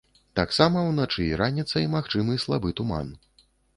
[0.37, 3.07] Таксама ўначы і раніцай магчымы слабы туман.